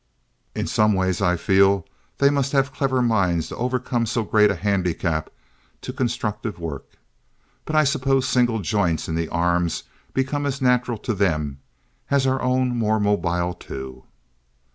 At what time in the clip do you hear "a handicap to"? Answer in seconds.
4.49-5.93